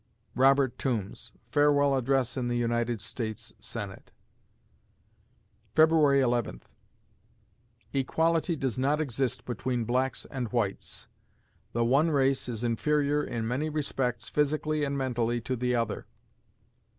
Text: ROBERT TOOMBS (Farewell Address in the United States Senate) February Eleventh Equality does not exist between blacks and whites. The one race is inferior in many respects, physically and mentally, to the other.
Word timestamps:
ROBERT 0.33 0.79
TOOMBS 0.79 1.31
(Farewell 1.51 1.95
Address 1.95 2.35
in 2.35 2.47
the 2.47 2.57
United 2.57 2.99
States 2.99 3.53
Senate) 3.59 4.11
February 5.75 6.21
Eleventh 6.21 6.67
Equality 7.93 8.55
does 8.55 8.79
not 8.79 8.99
exist 8.99 9.45
between 9.45 9.85
blacks 9.85 10.25
and 10.31 10.51
whites. 10.51 11.07
The 11.73 11.85
one 11.85 12.09
race 12.09 12.49
is 12.49 12.63
inferior 12.63 13.23
in 13.23 13.47
many 13.47 13.69
respects, 13.69 14.27
physically 14.27 14.83
and 14.83 14.97
mentally, 14.97 15.39
to 15.41 15.55
the 15.55 15.75
other. 15.75 16.07